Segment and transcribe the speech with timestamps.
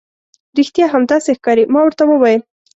[0.57, 1.63] رښتیا هم، داسې ښکاري.
[1.73, 2.41] ما ورته وویل.